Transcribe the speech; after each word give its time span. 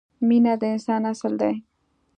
مینه 0.27 0.53
د 0.61 0.63
انسان 0.73 1.01
اصل 1.11 1.33
دی. 1.41 1.53